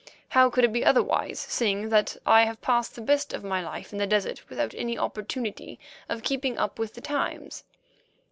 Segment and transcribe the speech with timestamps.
[0.29, 3.91] How could it be otherwise, seeing that I have passed the best of my life
[3.93, 7.63] in the desert without any opportunity of keeping up with the times.